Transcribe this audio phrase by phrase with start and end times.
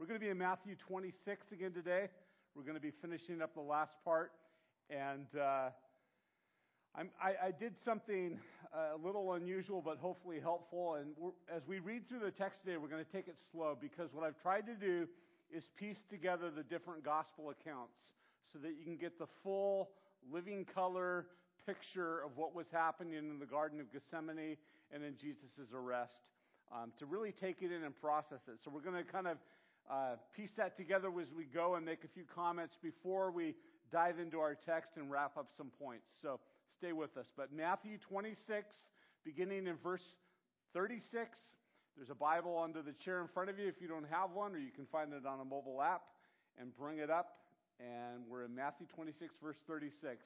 [0.00, 2.08] We're going to be in Matthew 26 again today.
[2.54, 4.32] We're going to be finishing up the last part.
[4.88, 5.68] And uh,
[6.96, 8.38] I, I did something
[8.74, 10.94] uh, a little unusual, but hopefully helpful.
[10.94, 11.08] And
[11.54, 14.24] as we read through the text today, we're going to take it slow because what
[14.24, 15.06] I've tried to do
[15.54, 18.00] is piece together the different gospel accounts
[18.50, 19.90] so that you can get the full
[20.32, 21.26] living color
[21.66, 24.56] picture of what was happening in the Garden of Gethsemane
[24.94, 26.16] and in Jesus' arrest.
[26.72, 28.60] Um, to really take it in and process it.
[28.64, 29.38] So we're going to kind of
[29.90, 33.54] uh, piece that together as we go and make a few comments before we
[33.90, 36.06] dive into our text and wrap up some points.
[36.22, 36.38] So
[36.78, 37.26] stay with us.
[37.36, 38.76] But Matthew 26,
[39.24, 40.04] beginning in verse
[40.74, 41.38] 36,
[41.96, 44.54] there's a Bible under the chair in front of you if you don't have one,
[44.54, 46.02] or you can find it on a mobile app
[46.58, 47.38] and bring it up.
[47.80, 50.24] And we're in Matthew 26, verse 36.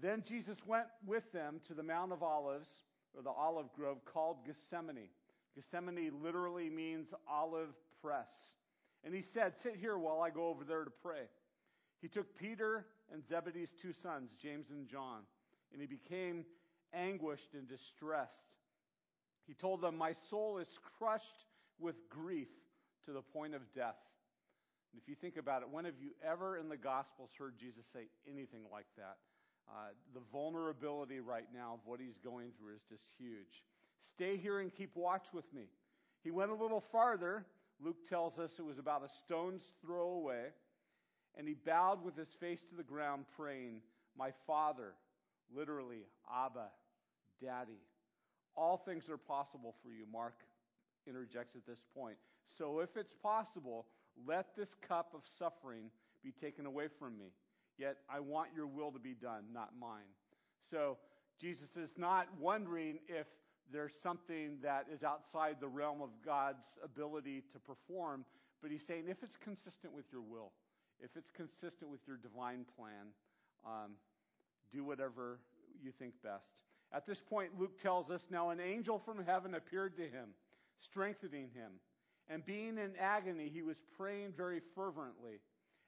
[0.00, 2.68] Then Jesus went with them to the Mount of Olives,
[3.14, 5.08] or the olive grove called Gethsemane.
[5.54, 8.28] Gethsemane literally means olive press.
[9.04, 11.28] And he said, Sit here while I go over there to pray.
[12.00, 15.22] He took Peter and Zebedee's two sons, James and John,
[15.72, 16.44] and he became
[16.92, 18.32] anguished and distressed.
[19.46, 21.46] He told them, My soul is crushed
[21.78, 22.48] with grief
[23.06, 23.96] to the point of death.
[24.92, 27.84] And if you think about it, when have you ever in the Gospels heard Jesus
[27.92, 29.16] say anything like that?
[29.68, 33.64] Uh, the vulnerability right now of what he's going through is just huge.
[34.14, 35.64] Stay here and keep watch with me.
[36.24, 37.44] He went a little farther.
[37.82, 40.46] Luke tells us it was about a stone's throw away.
[41.36, 43.80] And he bowed with his face to the ground, praying,
[44.16, 44.94] My Father,
[45.54, 46.68] literally, Abba,
[47.40, 47.80] Daddy.
[48.56, 50.04] All things are possible for you.
[50.12, 50.34] Mark
[51.06, 52.16] interjects at this point.
[52.56, 53.86] So if it's possible,
[54.26, 55.90] let this cup of suffering
[56.24, 57.26] be taken away from me.
[57.78, 60.10] Yet I want your will to be done, not mine.
[60.70, 60.98] So
[61.40, 63.26] Jesus is not wondering if
[63.72, 68.24] there's something that is outside the realm of God's ability to perform,
[68.62, 70.52] but he's saying if it's consistent with your will,
[71.00, 73.12] if it's consistent with your divine plan,
[73.66, 73.92] um,
[74.72, 75.38] do whatever
[75.82, 76.46] you think best.
[76.92, 80.30] At this point, Luke tells us now an angel from heaven appeared to him,
[80.82, 81.72] strengthening him.
[82.30, 85.40] And being in agony, he was praying very fervently,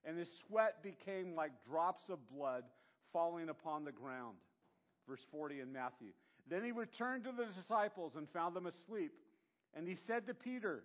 [0.04, 2.64] and his sweat became like drops of blood
[3.12, 4.36] falling upon the ground.
[5.08, 6.12] Verse 40 in Matthew.
[6.50, 9.12] Then he returned to the disciples and found them asleep.
[9.74, 10.82] And he said to Peter,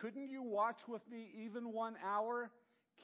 [0.00, 2.50] Couldn't you watch with me even one hour?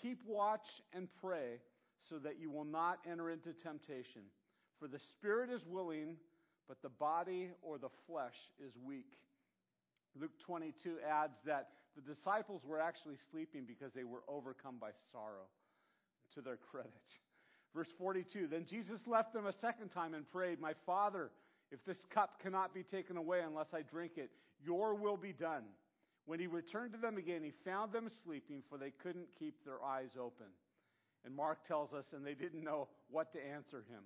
[0.02, 1.60] Keep watch and pray
[2.08, 4.22] so that you will not enter into temptation.
[4.78, 6.16] For the spirit is willing,
[6.68, 9.16] but the body or the flesh is weak.
[10.20, 15.48] Luke 22 adds that the disciples were actually sleeping because they were overcome by sorrow,
[16.34, 16.92] to their credit.
[17.74, 21.30] Verse 42 Then Jesus left them a second time and prayed, My Father,
[21.70, 24.30] if this cup cannot be taken away unless I drink it,
[24.64, 25.64] your will be done.
[26.26, 29.82] When he returned to them again, he found them sleeping, for they couldn't keep their
[29.84, 30.46] eyes open.
[31.24, 34.02] And Mark tells us, and they didn't know what to answer him.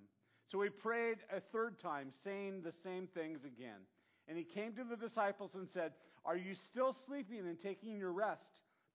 [0.51, 3.81] So he prayed a third time, saying the same things again.
[4.27, 5.93] And he came to the disciples and said,
[6.25, 8.45] Are you still sleeping and taking your rest?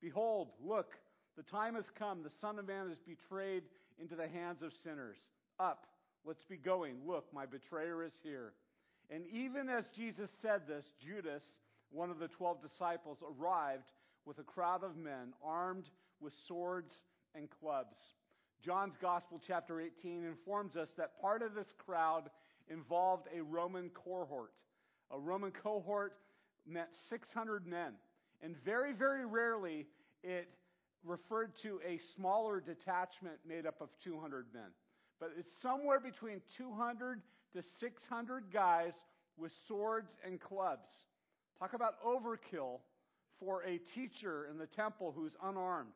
[0.00, 0.94] Behold, look,
[1.36, 2.22] the time has come.
[2.22, 3.64] The Son of Man is betrayed
[3.98, 5.16] into the hands of sinners.
[5.58, 5.86] Up
[6.26, 6.96] Let's be going.
[7.06, 8.52] Look, my betrayer is here.
[9.10, 11.44] And even as Jesus said this, Judas,
[11.92, 13.92] one of the twelve disciples, arrived
[14.24, 15.84] with a crowd of men armed
[16.20, 16.90] with swords
[17.36, 17.94] and clubs.
[18.64, 22.28] John's Gospel, chapter 18, informs us that part of this crowd
[22.68, 24.50] involved a Roman cohort.
[25.12, 26.14] A Roman cohort
[26.66, 27.92] meant 600 men.
[28.42, 29.86] And very, very rarely
[30.24, 30.48] it
[31.04, 34.72] referred to a smaller detachment made up of 200 men
[35.20, 37.20] but it's somewhere between 200
[37.54, 38.92] to 600 guys
[39.36, 40.88] with swords and clubs.
[41.58, 42.80] Talk about overkill
[43.40, 45.92] for a teacher in the temple who's unarmed.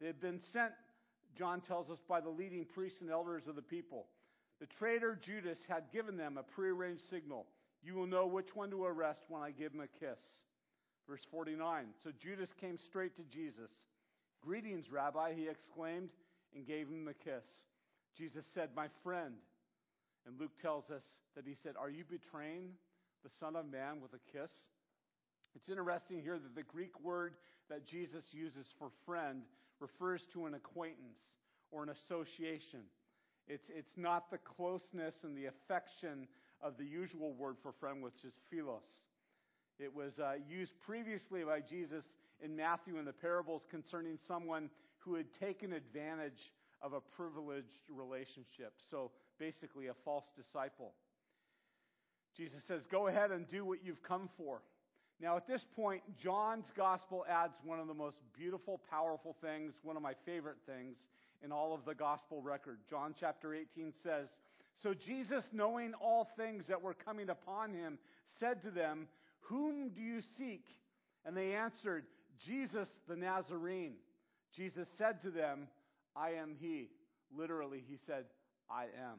[0.00, 0.72] They had been sent,
[1.36, 4.06] John tells us, by the leading priests and elders of the people.
[4.60, 7.46] The traitor Judas had given them a prearranged signal.
[7.82, 10.20] You will know which one to arrest when I give him a kiss.
[11.08, 11.86] Verse 49.
[12.04, 13.70] So Judas came straight to Jesus.
[14.42, 16.10] Greetings, Rabbi, he exclaimed
[16.54, 17.44] and gave him a kiss.
[18.16, 19.34] Jesus said, My friend.
[20.26, 21.02] And Luke tells us
[21.34, 22.70] that he said, Are you betraying
[23.24, 24.52] the Son of Man with a kiss?
[25.54, 27.34] It's interesting here that the Greek word
[27.68, 29.42] that Jesus uses for friend
[29.80, 31.18] refers to an acquaintance
[31.70, 32.80] or an association.
[33.48, 36.28] It's, it's not the closeness and the affection
[36.62, 38.82] of the usual word for friend, which is philos.
[39.78, 42.04] It was uh, used previously by Jesus
[42.42, 44.68] in Matthew in the parables concerning someone
[45.00, 46.52] who had taken advantage
[46.82, 48.74] of a privileged relationship.
[48.90, 50.92] So basically, a false disciple.
[52.36, 54.62] Jesus says, Go ahead and do what you've come for.
[55.20, 59.96] Now, at this point, John's gospel adds one of the most beautiful, powerful things, one
[59.96, 60.96] of my favorite things
[61.44, 62.78] in all of the gospel record.
[62.88, 64.28] John chapter 18 says,
[64.82, 67.98] So Jesus, knowing all things that were coming upon him,
[68.38, 69.08] said to them,
[69.40, 70.64] Whom do you seek?
[71.26, 72.04] And they answered,
[72.46, 73.96] Jesus the Nazarene.
[74.54, 75.68] Jesus said to them,
[76.16, 76.88] I am he.
[77.36, 78.24] Literally, he said,
[78.70, 79.18] I am.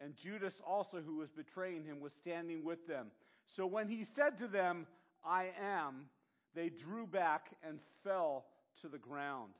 [0.00, 3.08] And Judas also, who was betraying him, was standing with them.
[3.56, 4.86] So when he said to them,
[5.24, 6.06] I am,
[6.54, 8.46] they drew back and fell
[8.80, 9.52] to the ground.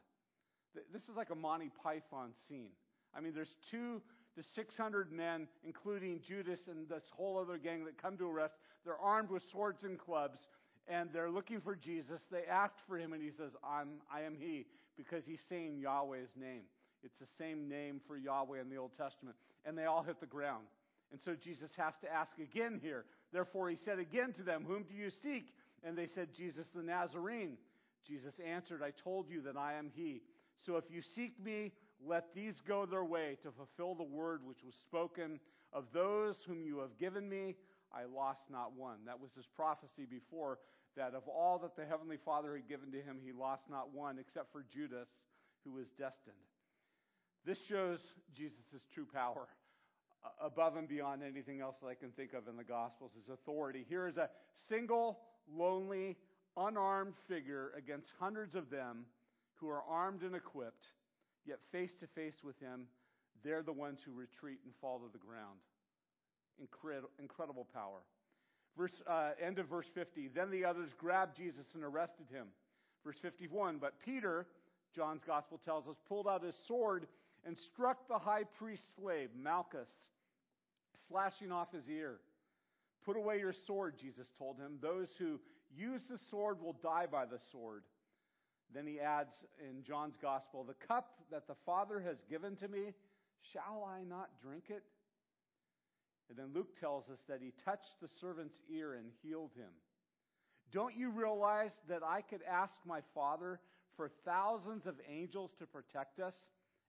[0.92, 2.70] This is like a Monty Python scene.
[3.14, 4.00] I mean, there's two
[4.36, 8.54] to 600 men, including Judas and this whole other gang that come to arrest.
[8.84, 10.38] They're armed with swords and clubs,
[10.90, 12.22] and they're looking for Jesus.
[12.30, 14.66] They ask for him, and he says, I'm, I am he,
[14.96, 16.62] because he's saying Yahweh's name.
[17.04, 19.36] It's the same name for Yahweh in the Old Testament.
[19.64, 20.64] And they all hit the ground.
[21.12, 23.04] And so Jesus has to ask again here.
[23.32, 25.54] Therefore, he said again to them, Whom do you seek?
[25.82, 27.56] And they said, Jesus the Nazarene.
[28.06, 30.22] Jesus answered, I told you that I am he.
[30.66, 31.72] So if you seek me,
[32.06, 35.38] let these go their way to fulfill the word which was spoken.
[35.72, 37.54] Of those whom you have given me,
[37.92, 38.98] I lost not one.
[39.06, 40.58] That was his prophecy before,
[40.96, 44.18] that of all that the Heavenly Father had given to him, he lost not one,
[44.18, 45.08] except for Judas,
[45.64, 46.36] who was destined.
[47.46, 48.00] This shows
[48.34, 49.48] Jesus' true power
[50.42, 53.86] above and beyond anything else that I can think of in the Gospels, his authority.
[53.88, 54.28] Here is a
[54.68, 55.18] single,
[55.50, 56.16] lonely,
[56.56, 59.06] unarmed figure against hundreds of them
[59.54, 60.86] who are armed and equipped,
[61.46, 62.86] yet face to face with him,
[63.42, 65.58] they're the ones who retreat and fall to the ground.
[66.60, 68.00] Incredible, incredible power.
[68.76, 70.28] Verse, uh, end of verse 50.
[70.34, 72.46] Then the others grabbed Jesus and arrested him.
[73.04, 73.78] Verse 51.
[73.78, 74.46] But Peter,
[74.94, 77.06] John's gospel tells us, pulled out his sword
[77.44, 79.88] and struck the high priest's slave, Malchus,
[81.08, 82.18] slashing off his ear.
[83.04, 84.78] Put away your sword, Jesus told him.
[84.80, 85.40] Those who
[85.74, 87.82] use the sword will die by the sword.
[88.74, 92.92] Then he adds in John's gospel, The cup that the Father has given to me,
[93.52, 94.82] shall I not drink it?
[96.30, 99.74] And then Luke tells us that he touched the servant's ear and healed him.
[100.72, 103.58] Don't you realize that I could ask my Father
[103.96, 106.34] for thousands of angels to protect us,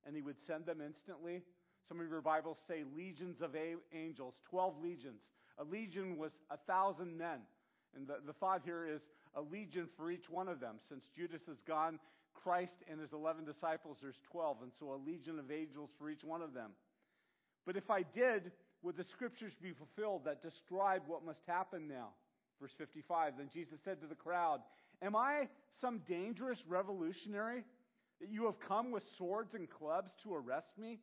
[0.06, 1.42] and he would send them instantly?
[1.88, 3.56] Some of your Bibles say legions of
[3.92, 5.22] angels, 12 legions.
[5.58, 7.40] A legion was a thousand men.
[7.96, 9.02] And the, the thought here is
[9.36, 10.76] a legion for each one of them.
[10.88, 12.00] Since Judas is gone,
[12.34, 14.58] Christ and his 11 disciples, there's 12.
[14.62, 16.72] And so a legion of angels for each one of them.
[17.66, 18.52] But if I did,
[18.84, 22.10] would the scriptures be fulfilled that describe what must happen now?
[22.60, 24.62] Verse 55 Then Jesus said to the crowd,
[25.02, 25.48] Am I
[25.80, 27.64] some dangerous revolutionary
[28.20, 31.00] that you have come with swords and clubs to arrest me?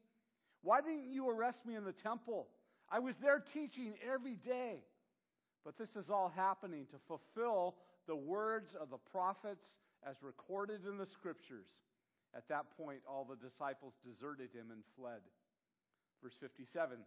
[0.63, 2.49] Why didn't you arrest me in the temple?
[2.91, 4.79] I was there teaching every day.
[5.65, 7.75] But this is all happening to fulfill
[8.07, 9.65] the words of the prophets
[10.09, 11.67] as recorded in the scriptures.
[12.35, 15.21] At that point, all the disciples deserted him and fled.
[16.23, 16.99] Verse 57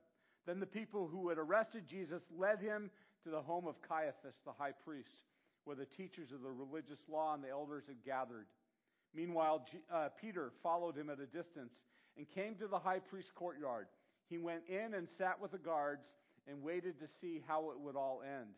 [0.45, 2.89] then the people who had arrested Jesus led him
[3.23, 5.25] to the home of Caiaphas, the high priest,
[5.65, 8.47] where the teachers of the religious law and the elders had gathered.
[9.13, 11.73] Meanwhile, uh, Peter followed him at a distance
[12.17, 13.87] and came to the high priest's courtyard.
[14.29, 16.05] He went in and sat with the guards
[16.47, 18.49] and waited to see how it would all end.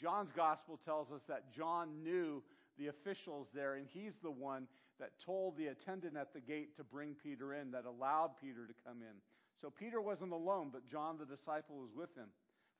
[0.00, 2.42] John's gospel tells us that John knew
[2.78, 4.68] the officials there, and he's the one
[5.00, 8.74] that told the attendant at the gate to bring Peter in, that allowed Peter to
[8.86, 9.16] come in.
[9.60, 12.28] So Peter wasn't alone, but John the disciple was with him.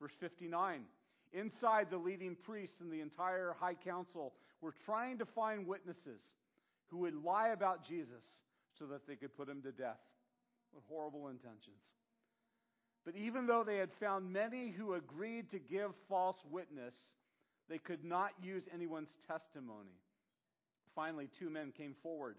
[0.00, 0.82] Verse 59
[1.32, 4.32] Inside, the leading priests and the entire high council
[4.62, 6.22] were trying to find witnesses
[6.86, 8.24] who would lie about Jesus
[8.78, 10.00] so that they could put him to death.
[10.72, 11.82] What horrible intentions.
[13.04, 16.94] But even though they had found many who agreed to give false witness,
[17.68, 19.96] they could not use anyone's testimony.
[20.94, 22.36] Finally, two men came forward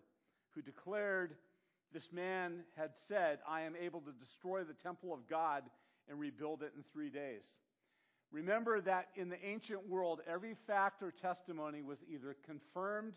[0.54, 1.36] who declared
[1.94, 5.64] this man had said, I am able to destroy the temple of God
[6.10, 7.44] and rebuild it in three days.
[8.32, 13.14] Remember that in the ancient world, every fact or testimony was either confirmed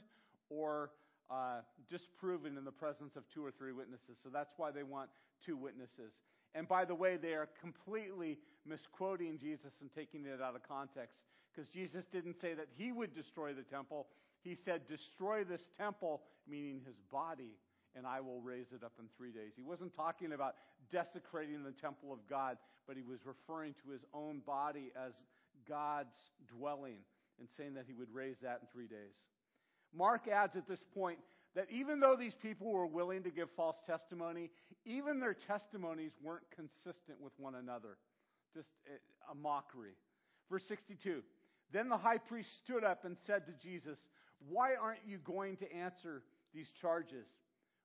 [0.49, 0.91] or
[1.31, 4.17] uh, disproven in the presence of two or three witnesses.
[4.23, 5.11] So that's why they want
[5.45, 6.13] two witnesses.
[6.55, 11.25] And by the way, they are completely misquoting Jesus and taking it out of context
[11.55, 14.07] because Jesus didn't say that he would destroy the temple.
[14.43, 17.57] He said, destroy this temple, meaning his body
[17.97, 19.53] and I will raise it up in three days.
[19.57, 20.55] He wasn't talking about
[20.91, 22.57] desecrating the temple of God,
[22.87, 25.13] but he was referring to his own body as
[25.69, 26.17] God's
[26.57, 26.99] dwelling
[27.39, 29.17] and saying that he would raise that in three days.
[29.95, 31.19] Mark adds at this point
[31.55, 34.51] that even though these people were willing to give false testimony,
[34.85, 37.99] even their testimonies weren't consistent with one another.
[38.55, 38.69] Just
[39.31, 39.93] a mockery.
[40.51, 41.23] Verse 62
[41.73, 43.99] Then the high priest stood up and said to Jesus,
[44.49, 46.23] Why aren't you going to answer
[46.55, 47.27] these charges?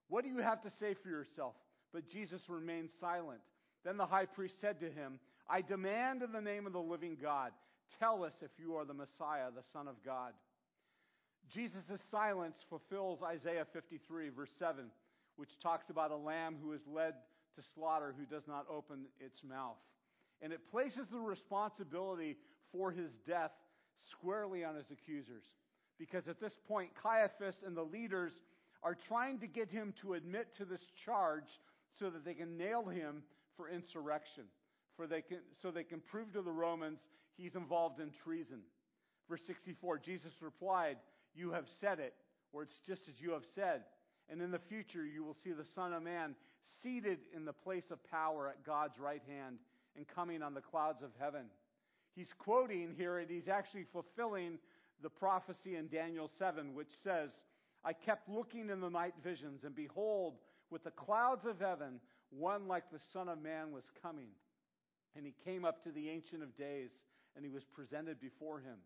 [0.10, 1.56] What do you have to say for yourself?
[1.94, 3.40] But Jesus remained silent.
[3.84, 7.18] Then the high priest said to him, I demand in the name of the living
[7.22, 7.52] God,
[8.00, 10.34] tell us if you are the Messiah, the Son of God.
[11.54, 14.86] Jesus' silence fulfills Isaiah 53, verse 7,
[15.38, 17.14] which talks about a lamb who is led
[17.56, 19.78] to slaughter who does not open its mouth.
[20.42, 22.38] And it places the responsibility
[22.72, 23.52] for his death
[24.12, 25.44] squarely on his accusers.
[25.98, 28.34] Because at this point, Caiaphas and the leaders
[28.84, 31.60] are trying to get him to admit to this charge
[32.00, 33.24] so that they can nail him
[33.56, 34.44] for insurrection,
[34.96, 37.00] for they can, so they can prove to the Romans
[37.38, 38.60] he's involved in treason.
[39.30, 40.98] Verse 64 Jesus replied,
[41.36, 42.14] You have said it,
[42.54, 43.82] or it's just as you have said.
[44.30, 46.36] And in the future, you will see the Son of Man
[46.84, 49.58] seated in the place of power at God's right hand
[49.96, 51.46] and coming on the clouds of heaven.
[52.16, 54.58] He's quoting here, and he's actually fulfilling
[55.02, 57.30] the prophecy in Daniel 7, which says,
[57.84, 60.36] I kept looking in the night visions, and behold,
[60.70, 64.30] with the clouds of heaven, one like the Son of Man was coming.
[65.16, 66.92] And he came up to the Ancient of Days,
[67.36, 68.78] and he was presented before him.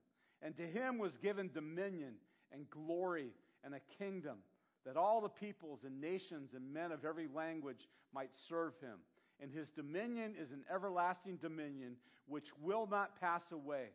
[0.42, 2.14] And to him was given dominion
[2.52, 3.30] and glory
[3.64, 4.38] and a kingdom,
[4.86, 9.00] that all the peoples and nations and men of every language might serve him.
[9.40, 11.96] And his dominion is an everlasting dominion
[12.28, 13.88] which will not pass away,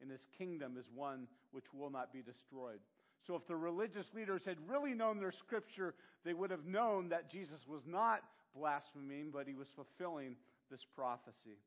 [0.00, 2.80] and his kingdom is one which will not be destroyed.
[3.26, 7.30] So, if the religious leaders had really known their scripture, they would have known that
[7.30, 8.22] Jesus was not
[8.56, 10.36] blaspheming, but he was fulfilling
[10.70, 11.58] this prophecy.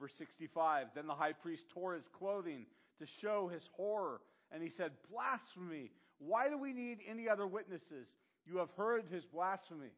[0.00, 2.66] Verse 65 Then the high priest tore his clothing
[2.98, 4.20] to show his horror,
[4.52, 5.90] and he said, Blasphemy!
[6.18, 8.06] Why do we need any other witnesses?
[8.46, 9.90] You have heard his blasphemy.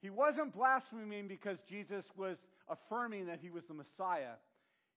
[0.00, 2.36] He wasn't blaspheming because Jesus was
[2.68, 4.36] affirming that he was the Messiah.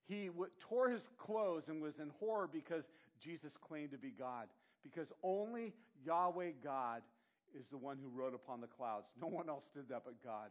[0.08, 0.30] He
[0.70, 2.84] tore his clothes and was in horror because
[3.22, 4.48] Jesus claimed to be God.
[4.84, 5.74] Because only
[6.06, 7.02] Yahweh God
[7.58, 9.08] is the one who rode upon the clouds.
[9.20, 10.50] No one else did that but God.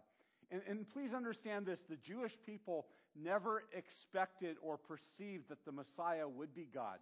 [0.51, 2.87] And, and please understand this the Jewish people
[3.21, 6.99] never expected or perceived that the Messiah would be God.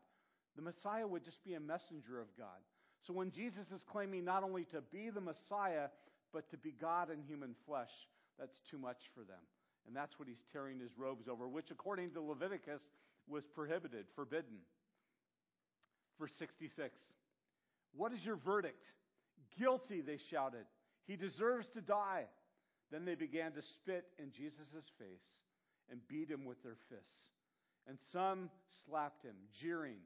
[0.56, 2.58] The Messiah would just be a messenger of God.
[3.06, 5.88] So when Jesus is claiming not only to be the Messiah,
[6.32, 7.92] but to be God in human flesh,
[8.38, 9.40] that's too much for them.
[9.86, 12.82] And that's what he's tearing his robes over, which according to Leviticus
[13.28, 14.58] was prohibited, forbidden.
[16.18, 16.98] Verse 66
[17.94, 18.84] What is your verdict?
[19.58, 20.64] Guilty, they shouted.
[21.06, 22.24] He deserves to die.
[22.90, 25.28] Then they began to spit in Jesus' face
[25.90, 27.26] and beat him with their fists.
[27.86, 28.50] And some
[28.84, 29.98] slapped him, jeering,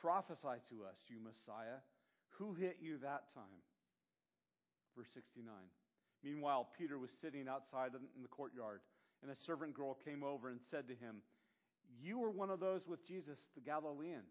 [0.00, 1.84] Prophesy to us, you Messiah.
[2.38, 3.60] Who hit you that time?
[4.96, 5.52] Verse 69.
[6.24, 8.80] Meanwhile, Peter was sitting outside in the courtyard,
[9.22, 11.16] and a servant girl came over and said to him,
[12.02, 14.24] You were one of those with Jesus, the Galilean.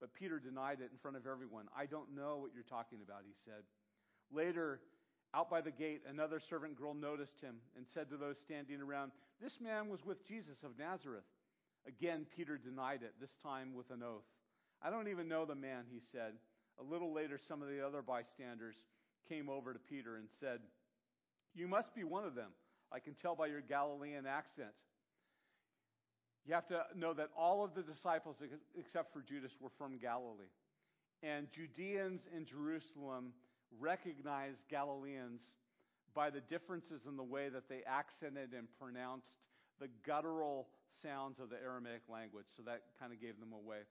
[0.00, 1.66] But Peter denied it in front of everyone.
[1.76, 3.62] I don't know what you're talking about, he said.
[4.32, 4.80] Later,
[5.34, 9.12] out by the gate, another servant girl noticed him and said to those standing around,
[9.40, 11.28] This man was with Jesus of Nazareth.
[11.86, 14.24] Again, Peter denied it, this time with an oath.
[14.82, 16.32] I don't even know the man, he said.
[16.78, 18.76] A little later, some of the other bystanders
[19.28, 20.60] came over to Peter and said,
[21.54, 22.50] You must be one of them.
[22.92, 24.72] I can tell by your Galilean accent.
[26.46, 28.36] You have to know that all of the disciples,
[28.78, 30.50] except for Judas, were from Galilee.
[31.22, 33.32] And Judeans in Jerusalem
[33.78, 35.42] recognized Galileans
[36.14, 39.28] by the differences in the way that they accented and pronounced
[39.80, 40.68] the guttural
[41.02, 42.46] sounds of the Aramaic language.
[42.56, 43.84] So that kind of gave them away.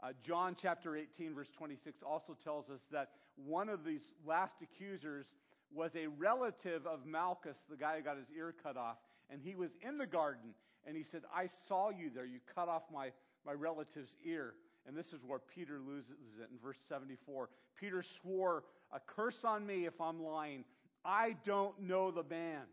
[0.00, 5.26] Uh, John chapter 18, verse 26 also tells us that one of these last accusers
[5.74, 8.96] was a relative of Malchus, the guy who got his ear cut off.
[9.30, 10.54] And he was in the garden,
[10.88, 12.24] and he said, I saw you there.
[12.24, 13.12] You cut off my,
[13.44, 14.54] my relative's ear.
[14.88, 17.50] And this is where Peter loses it in verse 74.
[17.78, 20.64] Peter swore, A curse on me if I'm lying.
[21.04, 22.64] I don't know the man.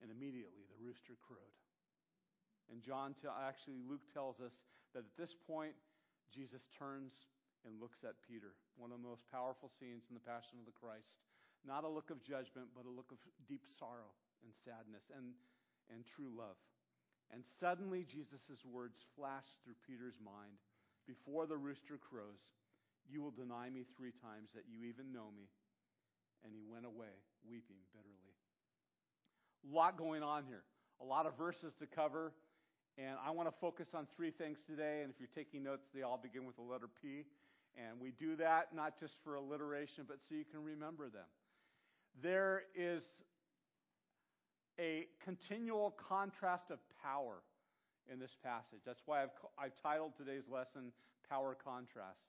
[0.00, 1.52] And immediately the rooster crowed.
[2.72, 3.12] And John,
[3.44, 4.56] actually, Luke tells us
[4.94, 5.76] that at this point,
[6.32, 7.12] Jesus turns
[7.68, 10.72] and looks at Peter, one of the most powerful scenes in the Passion of the
[10.72, 11.12] Christ.
[11.68, 14.08] Not a look of judgment, but a look of deep sorrow
[14.40, 15.36] and sadness and,
[15.92, 16.56] and true love.
[17.32, 20.56] And suddenly, Jesus' words flashed through Peter's mind
[21.06, 22.40] Before the rooster crows,
[23.08, 25.48] you will deny me three times that you even know me.
[26.44, 27.12] And he went away,
[27.48, 28.36] weeping bitterly.
[29.66, 30.62] A lot going on here,
[31.00, 32.32] a lot of verses to cover.
[32.96, 35.02] And I want to focus on three things today.
[35.02, 37.24] And if you're taking notes, they all begin with the letter P.
[37.76, 41.28] And we do that not just for alliteration, but so you can remember them.
[42.22, 43.02] There is
[44.80, 47.42] a continual contrast of power
[48.10, 48.80] in this passage.
[48.86, 50.92] That's why I've, I've titled today's lesson
[51.28, 52.24] Power Contrast.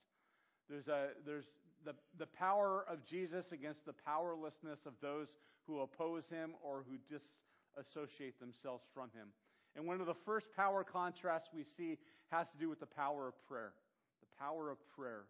[0.69, 1.45] There's, a, there's
[1.85, 5.27] the, the power of Jesus against the powerlessness of those
[5.65, 9.27] who oppose him or who disassociate themselves from him.
[9.75, 11.97] And one of the first power contrasts we see
[12.31, 13.73] has to do with the power of prayer.
[14.19, 15.23] The power of prayer.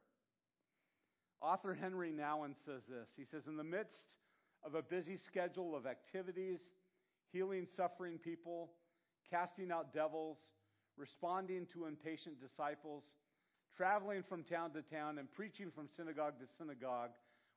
[1.42, 3.10] Author Henry Nouwen says this.
[3.16, 4.02] He says, In the midst
[4.64, 6.60] of a busy schedule of activities,
[7.32, 8.72] healing suffering people,
[9.30, 10.38] casting out devils,
[10.98, 13.04] responding to impatient disciples,
[13.76, 17.12] traveling from town to town, and preaching from synagogue to synagogue,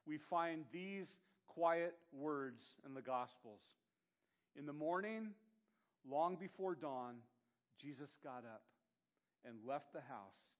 [0.06, 1.06] we find these
[1.46, 3.60] quiet words in the Gospels.
[4.58, 5.30] In the morning,
[6.08, 7.16] long before dawn,
[7.80, 8.62] Jesus got up
[9.44, 10.52] and left the house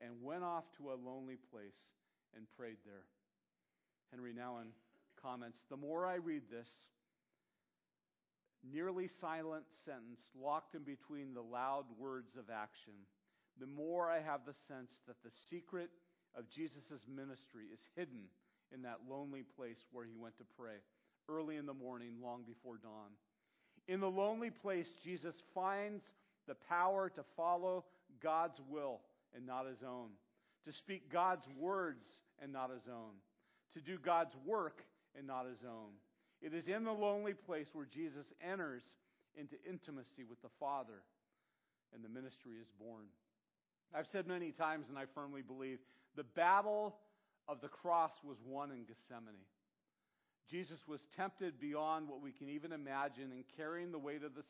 [0.00, 1.84] and went off to a lonely place
[2.36, 3.04] and prayed there.
[4.10, 4.72] Henry Nouwen
[5.20, 6.68] comments The more I read this,
[8.62, 12.92] nearly silent sentence locked in between the loud words of action,
[13.58, 15.90] the more I have the sense that the secret
[16.36, 18.24] of Jesus' ministry is hidden
[18.72, 20.76] in that lonely place where he went to pray,
[21.28, 23.10] early in the morning, long before dawn.
[23.88, 26.04] In the lonely place, Jesus finds
[26.46, 27.84] the power to follow
[28.22, 29.00] God's will
[29.34, 30.10] and not his own,
[30.64, 32.04] to speak God's words
[32.42, 33.14] and not his own,
[33.74, 34.84] to do God's work
[35.16, 35.90] and not his own.
[36.42, 38.82] It is in the lonely place where Jesus enters
[39.36, 41.02] into intimacy with the Father
[41.94, 43.04] and the ministry is born.
[43.94, 45.78] I've said many times, and I firmly believe,
[46.16, 46.96] the battle
[47.48, 49.46] of the cross was won in Gethsemane.
[50.48, 54.42] Jesus was tempted beyond what we can even imagine in carrying the weight of the,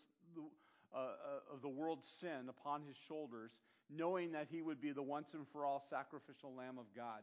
[0.94, 3.50] uh, uh, of the world's sin upon his shoulders,
[3.90, 7.20] knowing that he would be the once and for all sacrificial Lamb of God.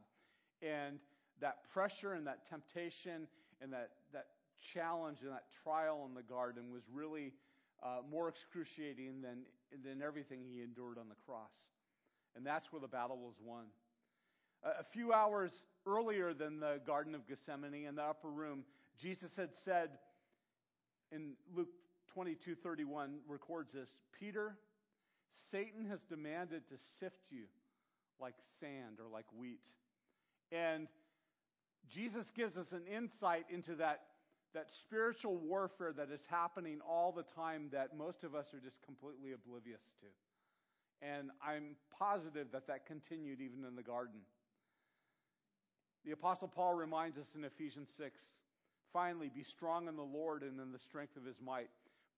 [0.61, 0.99] And
[1.41, 3.27] that pressure and that temptation
[3.61, 4.27] and that, that
[4.73, 7.33] challenge and that trial in the garden was really
[7.83, 9.39] uh, more excruciating than,
[9.83, 11.51] than everything he endured on the cross.
[12.35, 13.65] And that's where the battle was won.
[14.63, 15.51] A, a few hours
[15.85, 18.63] earlier than the Garden of Gethsemane in the upper room,
[19.01, 19.89] Jesus had said
[21.11, 21.69] in Luke
[22.13, 24.57] 22 31 records this Peter,
[25.51, 27.43] Satan has demanded to sift you
[28.19, 29.59] like sand or like wheat.
[30.51, 30.87] And
[31.93, 34.01] Jesus gives us an insight into that
[34.53, 38.81] that spiritual warfare that is happening all the time that most of us are just
[38.85, 40.07] completely oblivious to.
[41.05, 44.21] And I'm positive that that continued even in the garden.
[46.05, 48.17] The Apostle Paul reminds us in Ephesians 6
[48.93, 51.69] finally, be strong in the Lord and in the strength of his might.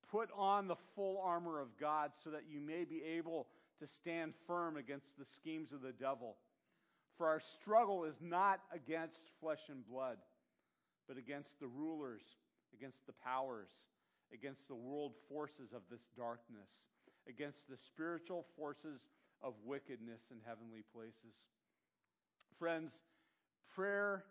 [0.09, 3.47] Put on the full armor of God so that you may be able
[3.81, 6.37] to stand firm against the schemes of the devil.
[7.17, 10.17] For our struggle is not against flesh and blood
[11.09, 12.21] but against the rulers,
[12.77, 13.73] against the powers,
[14.31, 16.69] against the world forces of this darkness,
[17.27, 19.01] against the spiritual forces
[19.41, 21.33] of wickedness in heavenly places.
[22.59, 22.91] Friends,
[23.73, 24.23] prayer,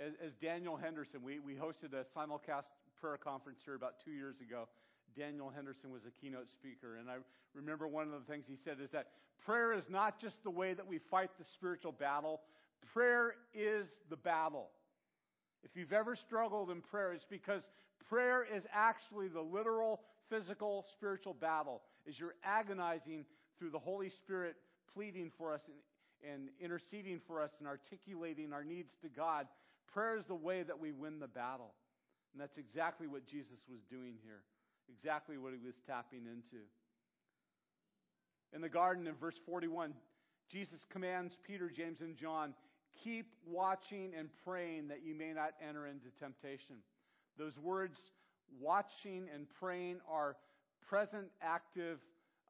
[0.00, 4.36] as, as Daniel Henderson, we, we hosted a simulcast prayer conference here about two years
[4.40, 4.68] ago.
[5.14, 6.96] Daniel Henderson was a keynote speaker.
[6.96, 7.16] And I
[7.54, 9.08] remember one of the things he said is that
[9.44, 12.40] prayer is not just the way that we fight the spiritual battle,
[12.94, 14.70] prayer is the battle.
[15.64, 17.62] If you've ever struggled in prayer, it's because
[18.08, 21.82] prayer is actually the literal, physical, spiritual battle.
[22.08, 23.24] As you're agonizing
[23.58, 24.56] through the Holy Spirit,
[24.94, 29.46] pleading for us and, and interceding for us and articulating our needs to God,
[29.92, 31.74] prayer is the way that we win the battle.
[32.32, 34.42] And that's exactly what Jesus was doing here,
[34.88, 36.64] exactly what he was tapping into.
[38.54, 39.94] In the garden in verse 41,
[40.50, 42.52] Jesus commands Peter, James, and John
[43.02, 46.76] Keep watching and praying that you may not enter into temptation.
[47.38, 47.98] Those words,
[48.60, 50.36] watching and praying, are
[50.88, 51.98] present active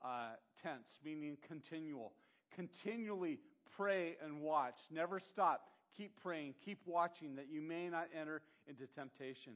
[0.04, 0.30] uh,
[0.62, 2.12] tense, meaning continual.
[2.54, 3.38] Continually
[3.76, 4.76] pray and watch.
[4.90, 5.68] Never stop.
[5.96, 6.54] Keep praying.
[6.64, 9.54] Keep watching that you may not enter into temptation.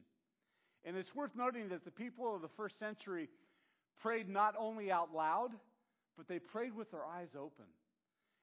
[0.84, 3.28] And it's worth noting that the people of the first century
[4.00, 5.50] prayed not only out loud,
[6.16, 7.66] but they prayed with their eyes open.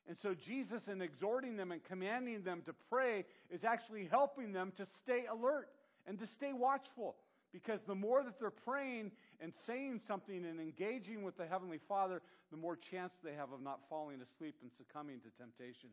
[0.08, 4.74] And so Jesus, in exhorting them and commanding them to pray, is actually helping them
[4.78, 5.70] to stay alert
[6.06, 7.16] and to stay watchful.
[7.54, 12.22] Because the more that they're praying and saying something and engaging with the Heavenly Father,
[12.52, 15.90] the more chance they have of not falling asleep and succumbing to temptation.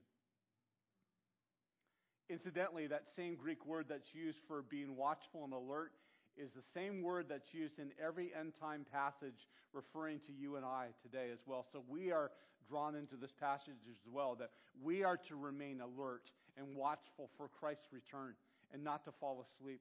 [2.30, 5.92] Incidentally, that same Greek word that's used for being watchful and alert
[6.36, 10.64] is the same word that's used in every end time passage referring to you and
[10.64, 11.66] I today as well.
[11.72, 12.30] So we are
[12.70, 17.48] drawn into this passage as well that we are to remain alert and watchful for
[17.48, 18.34] Christ's return
[18.72, 19.80] and not to fall asleep.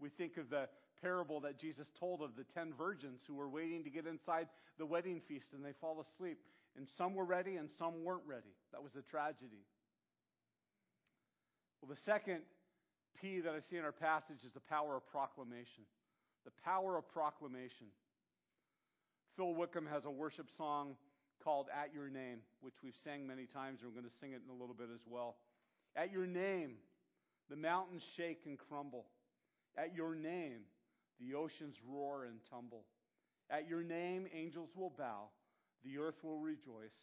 [0.00, 0.68] We think of the
[1.00, 4.86] parable that Jesus told of the ten virgins who were waiting to get inside the
[4.86, 6.38] wedding feast and they fall asleep.
[6.76, 8.54] And some were ready and some weren't ready.
[8.72, 9.64] That was a tragedy.
[11.80, 12.42] Well, the second
[13.20, 15.84] P that I see in our passage is the power of proclamation.
[16.44, 17.88] The power of proclamation.
[19.36, 20.96] Phil Wickham has a worship song
[21.42, 24.42] called At Your Name, which we've sang many times, and we're going to sing it
[24.44, 25.36] in a little bit as well.
[25.96, 26.74] At your name,
[27.48, 29.06] the mountains shake and crumble.
[29.76, 30.60] At your name,
[31.20, 32.84] the oceans roar and tumble.
[33.50, 35.28] At your name, angels will bow,
[35.84, 36.94] the earth will rejoice,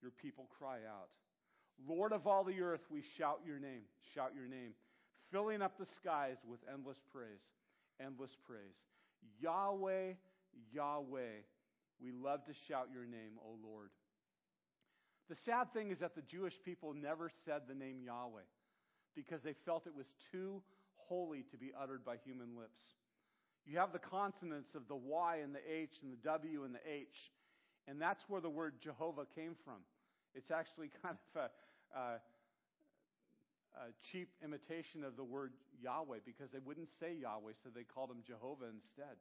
[0.00, 1.08] your people cry out.
[1.88, 3.82] Lord of all the earth, we shout your name,
[4.14, 4.74] shout your name,
[5.32, 7.42] filling up the skies with endless praise,
[8.00, 8.76] endless praise.
[9.40, 10.12] Yahweh,
[10.72, 11.42] Yahweh,
[12.00, 13.90] we love to shout your name, O Lord.
[15.28, 18.44] The sad thing is that the Jewish people never said the name Yahweh
[19.14, 20.62] because they felt it was too
[20.96, 22.82] holy to be uttered by human lips.
[23.66, 26.84] You have the consonants of the Y and the H and the W and the
[26.86, 27.32] H,
[27.88, 29.80] and that's where the word Jehovah came from.
[30.34, 32.04] It's actually kind of a, a,
[33.80, 38.10] a cheap imitation of the word Yahweh because they wouldn't say Yahweh, so they called
[38.10, 39.16] him Jehovah instead.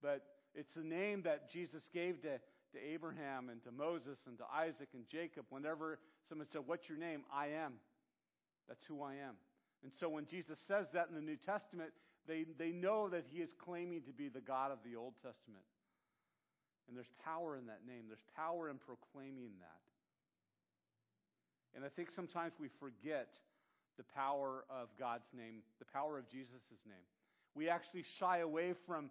[0.00, 4.44] But it's the name that Jesus gave to, to Abraham and to Moses and to
[4.52, 5.46] Isaac and Jacob.
[5.50, 7.22] Whenever someone said, What's your name?
[7.32, 7.74] I am.
[8.68, 9.34] That's who I am.
[9.82, 11.90] And so when Jesus says that in the New Testament,
[12.28, 15.64] they, they know that he is claiming to be the God of the Old Testament.
[16.88, 19.80] And there's power in that name, there's power in proclaiming that.
[21.74, 23.28] And I think sometimes we forget
[23.96, 27.06] the power of God's name, the power of Jesus' name.
[27.54, 29.10] We actually shy away from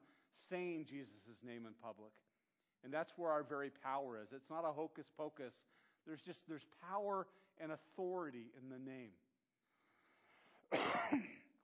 [0.50, 2.12] saying Jesus' name in public.
[2.84, 4.30] And that's where our very power is.
[4.34, 5.54] It's not a hocus pocus.
[6.08, 7.28] There's just there's power
[7.60, 9.12] and authority in the name.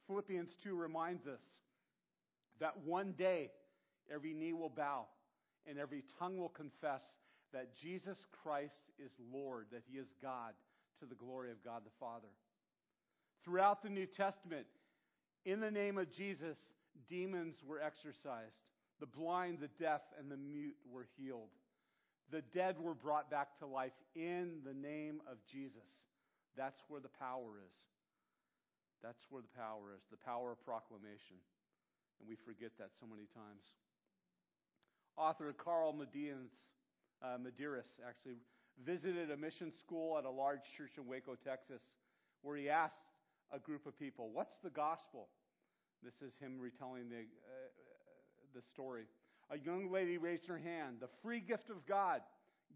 [0.07, 1.39] Philippians 2 reminds us
[2.59, 3.51] that one day
[4.13, 5.05] every knee will bow
[5.67, 7.01] and every tongue will confess
[7.53, 10.53] that Jesus Christ is Lord, that He is God,
[10.99, 12.27] to the glory of God the Father.
[13.43, 14.65] Throughout the New Testament,
[15.45, 16.57] in the name of Jesus,
[17.09, 18.55] demons were exorcised.
[18.99, 21.49] The blind, the deaf, and the mute were healed.
[22.31, 25.85] The dead were brought back to life in the name of Jesus.
[26.57, 27.75] That's where the power is.
[29.03, 31.37] That's where the power is the power of proclamation.
[32.19, 33.61] And we forget that so many times.
[35.17, 36.49] Author Carl Medearis,
[37.21, 38.37] uh, Medearis actually
[38.83, 41.81] visited a mission school at a large church in Waco, Texas,
[42.41, 42.95] where he asked
[43.51, 45.27] a group of people, What's the gospel?
[46.03, 47.94] This is him retelling the, uh,
[48.55, 49.03] the story.
[49.51, 50.97] A young lady raised her hand.
[51.01, 52.21] The free gift of God.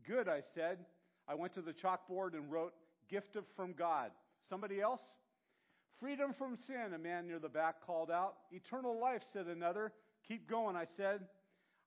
[0.07, 0.79] Good, I said.
[1.27, 2.73] I went to the chalkboard and wrote,
[3.09, 4.11] Gift of from God.
[4.49, 5.01] Somebody else?
[5.99, 8.35] Freedom from sin, a man near the back called out.
[8.51, 9.91] Eternal life, said another.
[10.27, 11.21] Keep going, I said.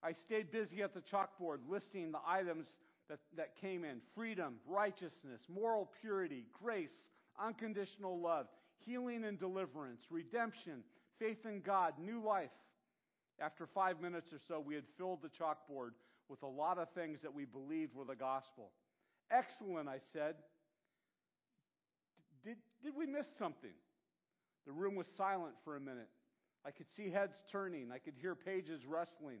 [0.03, 2.67] I stayed busy at the chalkboard listing the items
[3.09, 7.01] that, that came in freedom, righteousness, moral purity, grace,
[7.41, 8.47] unconditional love,
[8.85, 10.83] healing and deliverance, redemption,
[11.19, 12.49] faith in God, new life.
[13.43, 15.91] After five minutes or so, we had filled the chalkboard
[16.29, 18.71] with a lot of things that we believed were the gospel.
[19.29, 20.35] Excellent, I said.
[22.45, 23.73] Did, did we miss something?
[24.65, 26.07] The room was silent for a minute.
[26.65, 27.91] I could see heads turning.
[27.91, 29.39] I could hear pages rustling.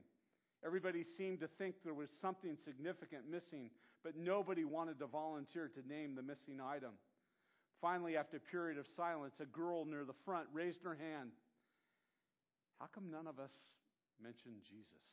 [0.65, 3.69] Everybody seemed to think there was something significant missing,
[4.03, 6.91] but nobody wanted to volunteer to name the missing item.
[7.79, 11.31] Finally, after a period of silence, a girl near the front raised her hand.
[12.79, 13.51] How come none of us
[14.23, 15.03] mentioned Jesus?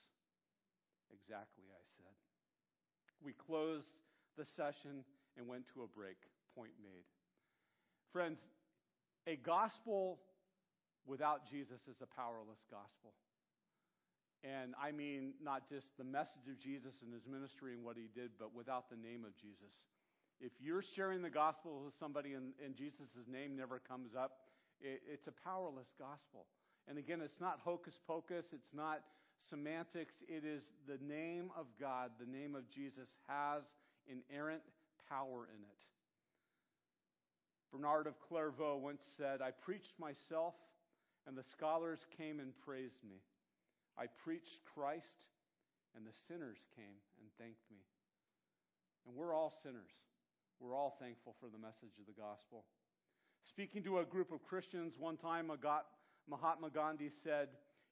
[1.10, 2.14] Exactly, I said.
[3.18, 3.90] We closed
[4.38, 5.02] the session
[5.36, 6.16] and went to a break.
[6.54, 7.04] Point made.
[8.14, 8.38] Friends,
[9.26, 10.18] a gospel
[11.06, 13.12] without Jesus is a powerless gospel.
[14.42, 18.08] And I mean not just the message of Jesus and his ministry and what he
[18.14, 19.74] did, but without the name of Jesus.
[20.40, 24.48] If you're sharing the gospel with somebody and, and Jesus' name never comes up,
[24.80, 26.48] it, it's a powerless gospel.
[26.88, 29.00] And again, it's not hocus pocus, it's not
[29.48, 30.14] semantics.
[30.28, 33.62] It is the name of God, the name of Jesus has
[34.06, 34.62] inerrant
[35.08, 35.80] power in it.
[37.72, 40.54] Bernard of Clairvaux once said, I preached myself,
[41.26, 43.22] and the scholars came and praised me.
[43.96, 45.30] I preached Christ,
[45.94, 47.78] and the sinners came and thanked me.
[49.06, 49.92] And we're all sinners.
[50.58, 52.64] We're all thankful for the message of the gospel.
[53.48, 55.50] Speaking to a group of Christians one time,
[56.28, 57.48] Mahatma Gandhi said,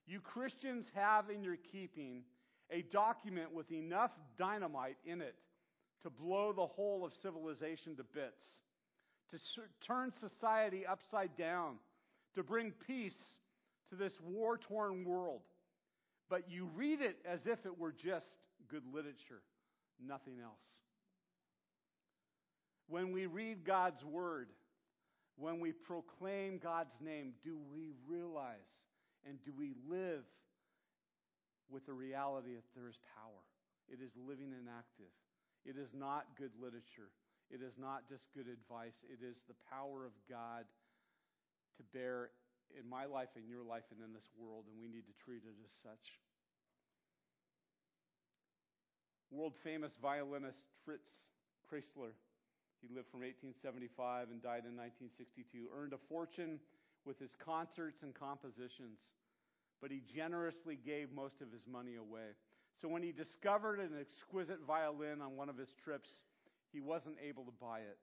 [0.07, 2.23] You Christians have in your keeping
[2.71, 5.35] a document with enough dynamite in it
[6.03, 8.45] to blow the whole of civilization to bits
[9.31, 9.37] to
[9.85, 11.75] turn society upside down,
[12.35, 13.17] to bring peace
[13.89, 15.41] to this war torn world,
[16.29, 18.35] but you read it as if it were just
[18.69, 19.41] good literature,
[20.03, 20.59] nothing else.
[22.87, 24.49] When we read God's Word,
[25.39, 28.59] when we proclaim God's name, do we realize
[29.25, 30.27] and do we live
[31.71, 33.43] with the reality that there is power?
[33.87, 35.11] It is living and active.
[35.63, 37.09] It is not good literature.
[37.49, 38.99] It is not just good advice.
[39.07, 40.67] It is the power of God
[41.79, 42.29] to bear
[42.75, 45.41] in my life, in your life, and in this world, and we need to treat
[45.41, 46.19] it as such.
[49.31, 51.09] World famous violinist Fritz
[51.65, 52.13] Kreisler,
[52.81, 56.59] he lived from 1875 and died in 1962, earned a fortune
[57.05, 58.99] with his concerts and compositions,
[59.81, 62.35] but he generously gave most of his money away.
[62.81, 66.09] So when he discovered an exquisite violin on one of his trips,
[66.71, 67.97] he wasn't able to buy it.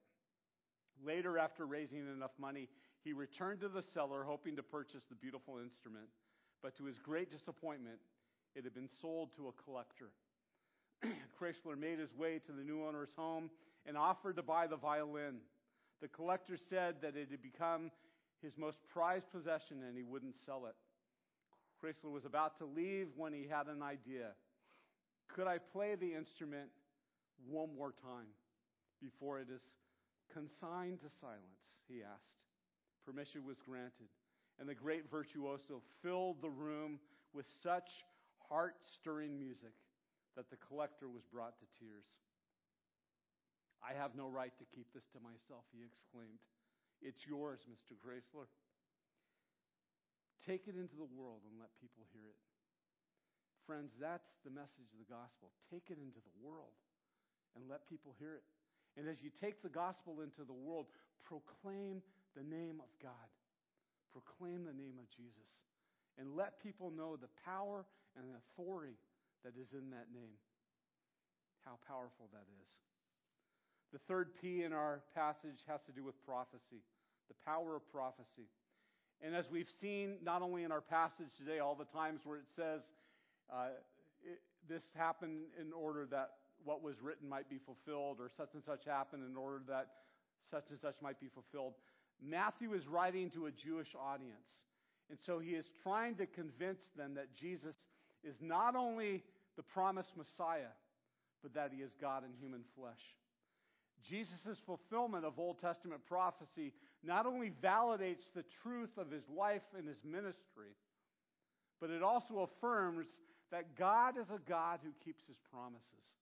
[1.04, 2.68] Later, after raising enough money,
[3.04, 6.08] he returned to the cellar hoping to purchase the beautiful instrument,
[6.62, 7.98] but to his great disappointment,
[8.54, 10.10] it had been sold to a collector.
[11.40, 13.50] Kreisler made his way to the new owner's home
[13.86, 15.36] and offered to buy the violin.
[16.02, 17.90] The collector said that it had become
[18.42, 20.74] his most prized possession and he wouldn't sell it.
[21.82, 24.30] Kreisler was about to leave when he had an idea.
[25.28, 26.70] Could I play the instrument
[27.48, 28.28] one more time
[29.00, 29.60] before it is
[30.32, 31.62] consigned to silence?
[31.88, 32.32] He asked.
[33.04, 34.08] Permission was granted,
[34.58, 36.98] and the great virtuoso filled the room
[37.32, 38.04] with such
[38.48, 39.74] heart stirring music
[40.36, 42.04] that the collector was brought to tears.
[43.84, 46.40] I have no right to keep this to myself, he exclaimed.
[47.04, 47.94] It's yours, Mr.
[48.00, 48.48] Kreisler.
[50.44, 52.40] Take it into the world and let people hear it.
[53.66, 55.50] Friends, that's the message of the gospel.
[55.68, 56.78] Take it into the world
[57.58, 58.46] and let people hear it.
[58.94, 60.86] And as you take the gospel into the world,
[61.26, 62.00] proclaim
[62.38, 63.28] the name of God.
[64.14, 65.50] Proclaim the name of Jesus.
[66.16, 67.84] And let people know the power
[68.16, 68.96] and the authority
[69.44, 70.40] that is in that name.
[71.66, 72.70] How powerful that is.
[73.92, 76.82] The third P in our passage has to do with prophecy,
[77.28, 78.48] the power of prophecy.
[79.22, 82.48] And as we've seen, not only in our passage today, all the times where it
[82.54, 82.82] says,
[83.52, 83.68] uh,
[84.24, 86.30] it, this happened in order that
[86.64, 89.88] what was written might be fulfilled, or such and such happened in order that
[90.50, 91.74] such and such might be fulfilled.
[92.22, 94.60] Matthew is writing to a Jewish audience.
[95.10, 97.76] And so he is trying to convince them that Jesus
[98.24, 99.22] is not only
[99.56, 100.74] the promised Messiah,
[101.42, 103.14] but that he is God in human flesh.
[104.02, 109.86] Jesus' fulfillment of Old Testament prophecy not only validates the truth of his life and
[109.86, 110.74] his ministry,
[111.80, 113.06] but it also affirms
[113.50, 116.16] that God is a God who keeps his promises.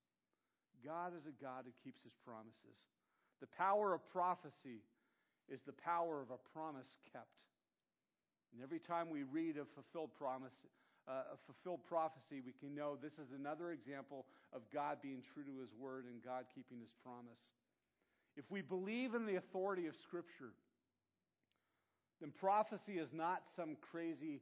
[0.84, 2.76] God is a God who keeps his promises.
[3.40, 4.84] The power of prophecy
[5.48, 7.40] is the power of a promise kept.
[8.52, 10.52] And every time we read a fulfilled promise,
[11.08, 15.42] uh, a fulfilled prophecy, we can know this is another example of God being true
[15.42, 17.50] to his word and God keeping his promise.
[18.36, 20.52] If we believe in the authority of Scripture,
[22.20, 24.40] then prophecy is not some crazy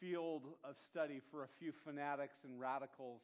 [0.00, 3.20] field of study for a few fanatics and radicals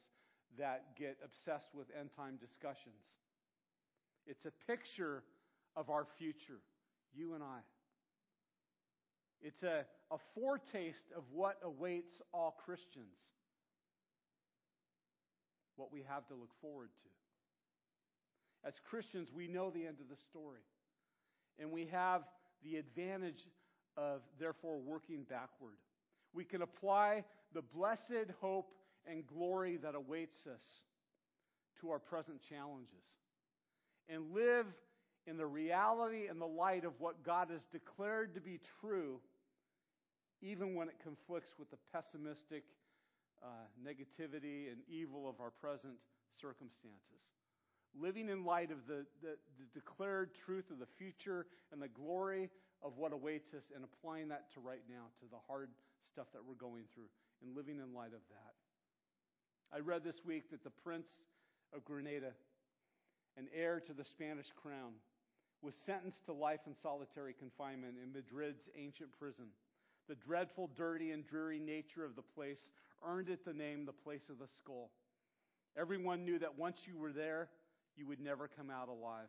[0.57, 2.95] that get obsessed with end time discussions.
[4.25, 5.23] It's a picture
[5.75, 6.59] of our future,
[7.13, 7.59] you and I.
[9.41, 13.17] It's a, a foretaste of what awaits all Christians,
[15.75, 17.14] what we have to look forward to.
[18.65, 20.61] As Christians, we know the end of the story,
[21.59, 22.23] and we have
[22.63, 23.47] the advantage
[23.95, 25.77] of, therefore, working backward
[26.35, 27.23] we can apply
[27.53, 28.73] the blessed hope
[29.07, 30.61] and glory that awaits us
[31.79, 33.05] to our present challenges
[34.09, 34.65] and live
[35.25, 39.19] in the reality and the light of what God has declared to be true,
[40.41, 42.63] even when it conflicts with the pessimistic
[43.41, 43.47] uh,
[43.81, 45.95] negativity and evil of our present
[46.39, 47.23] circumstances.
[47.99, 52.49] Living in light of the, the, the declared truth of the future and the glory
[52.83, 55.69] of what awaits us and applying that to right now, to the hard
[56.11, 57.09] stuff that we're going through
[57.41, 58.53] and living in light of that.
[59.73, 61.07] I read this week that the Prince
[61.73, 62.31] of Granada,
[63.37, 64.93] an heir to the Spanish crown,
[65.61, 69.45] was sentenced to life in solitary confinement in Madrid's ancient prison.
[70.07, 72.59] The dreadful, dirty, and dreary nature of the place
[73.05, 74.91] earned it the name the place of the skull.
[75.77, 77.49] Everyone knew that once you were there,
[77.97, 79.27] you would never come out alive.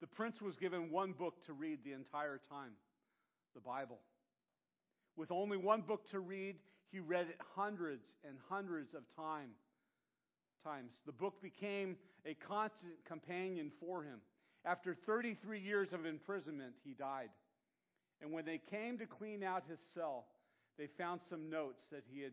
[0.00, 2.72] The prince was given one book to read the entire time
[3.54, 3.98] the Bible.
[5.16, 6.56] With only one book to read,
[6.90, 9.50] he read it hundreds and hundreds of time,
[10.64, 10.92] times.
[11.06, 14.20] The book became a constant companion for him.
[14.64, 17.30] After 33 years of imprisonment, he died.
[18.20, 20.26] And when they came to clean out his cell,
[20.78, 22.32] they found some notes that he had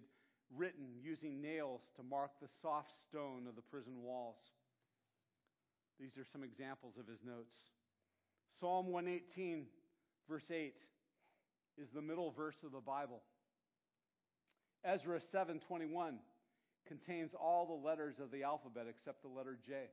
[0.55, 4.37] written using nails to mark the soft stone of the prison walls.
[5.99, 7.55] These are some examples of his notes.
[8.59, 9.65] Psalm 118,
[10.29, 10.75] verse 8,
[11.77, 13.21] is the middle verse of the Bible.
[14.83, 16.19] Ezra 7:21
[16.85, 19.89] contains all the letters of the alphabet except the letter J.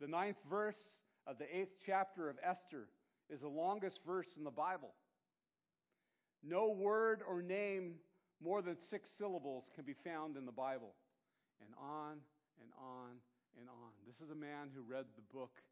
[0.00, 0.90] The ninth verse
[1.26, 2.88] of the eighth chapter of Esther
[3.30, 4.92] is the longest verse in the Bible.
[6.42, 8.00] No word or name
[8.40, 10.94] more than six syllables can be found in the Bible.
[11.60, 12.18] And on
[12.60, 13.20] and on
[13.58, 13.92] and on.
[14.06, 15.62] This is a man who read the book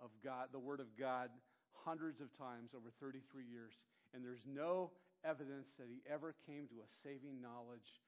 [0.00, 1.30] of God, the Word of God,
[1.72, 3.74] hundreds of times over 33 years.
[4.14, 4.90] And there's no
[5.24, 8.00] evidence that he ever came to a saving knowledge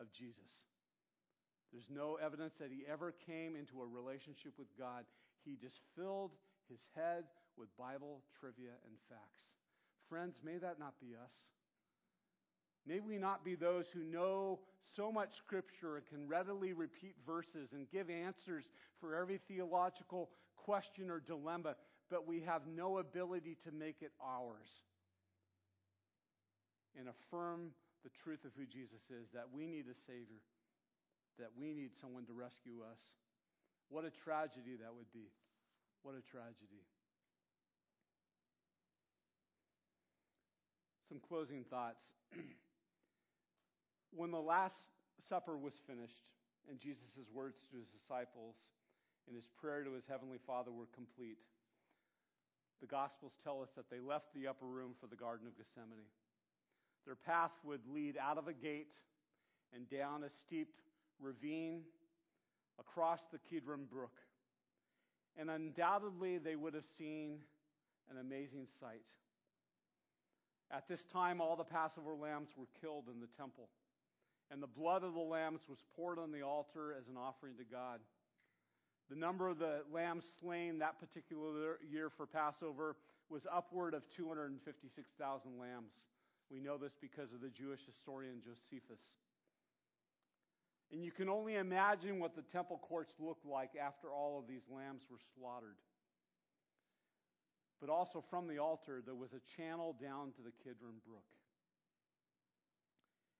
[0.00, 0.66] of Jesus.
[1.72, 5.04] There's no evidence that he ever came into a relationship with God.
[5.44, 6.32] He just filled
[6.70, 7.24] his head
[7.58, 9.50] with Bible trivia and facts.
[10.08, 11.34] Friends, may that not be us.
[12.86, 14.60] May we not be those who know
[14.94, 18.64] so much Scripture and can readily repeat verses and give answers
[19.00, 21.76] for every theological question or dilemma,
[22.10, 24.68] but we have no ability to make it ours
[26.98, 27.70] and affirm
[28.04, 30.44] the truth of who Jesus is that we need a Savior,
[31.38, 33.00] that we need someone to rescue us.
[33.88, 35.32] What a tragedy that would be.
[36.02, 36.84] What a tragedy.
[41.08, 42.04] Some closing thoughts.
[44.14, 44.86] when the Last
[45.28, 46.22] Supper was finished
[46.68, 48.56] and Jesus' words to his disciples
[49.26, 51.38] and his prayer to his heavenly Father were complete,
[52.80, 56.10] the Gospels tell us that they left the upper room for the Garden of Gethsemane.
[57.06, 58.94] Their path would lead out of a gate
[59.74, 60.80] and down a steep
[61.20, 61.82] ravine
[62.78, 64.18] across the Kidron Brook.
[65.36, 67.38] And undoubtedly, they would have seen
[68.10, 69.04] an amazing sight.
[70.70, 73.68] At this time, all the Passover lambs were killed in the temple,
[74.50, 77.64] and the blood of the lambs was poured on the altar as an offering to
[77.64, 78.00] God.
[79.10, 82.96] The number of the lambs slain that particular year for Passover
[83.28, 85.92] was upward of 256,000 lambs.
[86.50, 89.00] We know this because of the Jewish historian Josephus.
[90.92, 94.62] And you can only imagine what the temple courts looked like after all of these
[94.70, 95.76] lambs were slaughtered.
[97.80, 101.24] But also from the altar, there was a channel down to the Kidron Brook.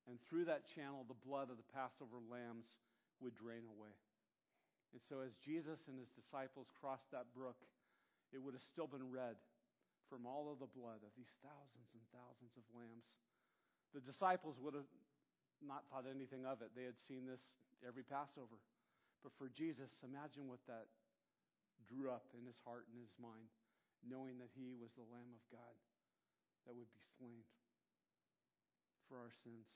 [0.05, 2.69] And through that channel, the blood of the Passover lambs
[3.25, 3.95] would drain away.
[4.93, 7.57] And so, as Jesus and his disciples crossed that brook,
[8.31, 9.41] it would have still been red
[10.07, 13.09] from all of the blood of these thousands and thousands of lambs.
[13.97, 14.91] The disciples would have
[15.65, 16.71] not thought anything of it.
[16.77, 17.41] They had seen this
[17.83, 18.61] every Passover.
[19.25, 20.87] But for Jesus, imagine what that
[21.89, 23.49] drew up in his heart and his mind,
[24.05, 25.75] knowing that he was the Lamb of God
[26.69, 27.41] that would be slain
[29.09, 29.69] for our sins.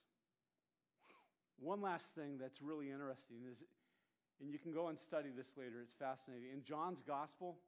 [1.58, 3.58] One last thing that's really interesting is,
[4.40, 6.54] and you can go and study this later, it's fascinating.
[6.54, 7.58] In John's Gospel,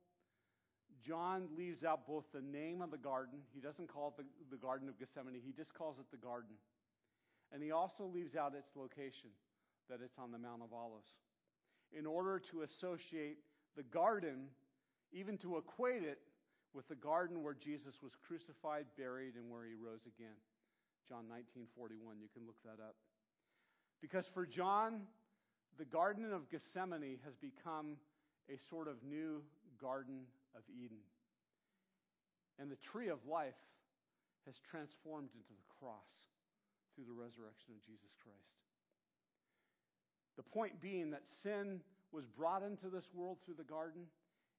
[1.02, 4.60] John leaves out both the name of the garden, he doesn't call it the, the
[4.60, 6.54] Garden of Gethsemane, he just calls it the garden.
[7.52, 9.34] And he also leaves out its location,
[9.88, 11.10] that it's on the Mount of Olives,
[11.90, 13.38] in order to associate
[13.76, 14.46] the garden,
[15.12, 16.18] even to equate it
[16.72, 20.38] with the garden where Jesus was crucified, buried, and where he rose again.
[21.08, 22.94] John 19:41, you can look that up.
[24.00, 25.02] Because for John,
[25.78, 27.96] the Garden of Gethsemane has become
[28.48, 29.42] a sort of new
[29.80, 30.24] Garden
[30.56, 31.04] of Eden.
[32.58, 33.60] And the tree of life
[34.46, 36.10] has transformed into the cross
[36.94, 38.60] through the resurrection of Jesus Christ.
[40.36, 41.80] The point being that sin
[42.12, 44.08] was brought into this world through the garden,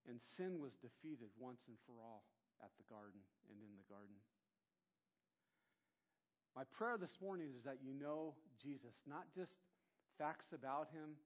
[0.07, 2.23] and sin was defeated once and for all
[2.63, 4.15] at the garden and in the garden.
[6.61, 9.49] My prayer this morning is that you know Jesus, not just
[10.21, 11.17] facts about him,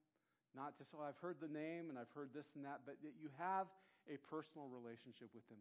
[0.55, 3.19] not just, oh, I've heard the name and I've heard this and that, but that
[3.19, 3.67] you have
[4.07, 5.59] a personal relationship with Him.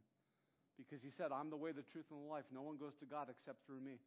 [0.79, 2.47] Because He said, I'm the way, the truth, and the life.
[2.55, 3.99] No one goes to God except through me.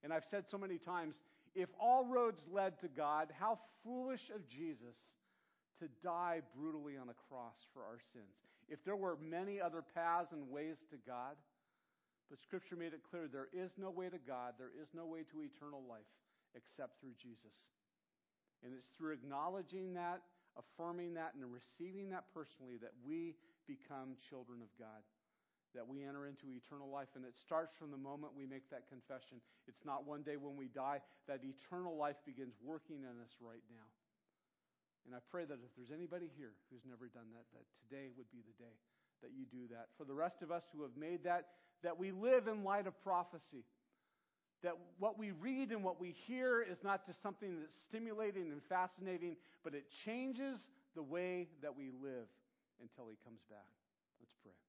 [0.00, 1.20] And I've said so many times
[1.52, 4.96] if all roads led to God, how foolish of Jesus
[5.84, 8.32] to die brutally on a cross for our sins.
[8.72, 11.36] If there were many other paths and ways to God,
[12.32, 15.20] but Scripture made it clear there is no way to God, there is no way
[15.28, 16.08] to eternal life
[16.56, 17.52] except through Jesus.
[18.64, 20.24] And it's through acknowledging that,
[20.56, 23.36] affirming that, and receiving that personally that we
[23.68, 25.04] become children of God,
[25.76, 27.12] that we enter into eternal life.
[27.20, 29.44] And it starts from the moment we make that confession.
[29.68, 33.64] It's not one day when we die, that eternal life begins working in us right
[33.68, 33.88] now.
[35.04, 38.32] And I pray that if there's anybody here who's never done that, that today would
[38.32, 38.80] be the day
[39.20, 39.92] that you do that.
[40.00, 43.00] For the rest of us who have made that, that we live in light of
[43.02, 43.64] prophecy.
[44.62, 48.62] that what we read and what we hear is not just something that's stimulating and
[48.68, 50.60] fascinating, but it changes
[50.94, 52.28] the way that we live
[52.80, 53.66] until he comes back.
[54.20, 54.61] Let's pray.